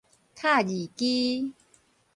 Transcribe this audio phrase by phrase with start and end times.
[0.33, 1.53] 敲字機